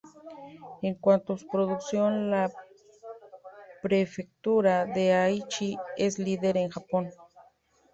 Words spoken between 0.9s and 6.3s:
cuanto a su producción, la prefectura de Aichi es